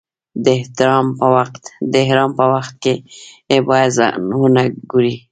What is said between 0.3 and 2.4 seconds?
د احرام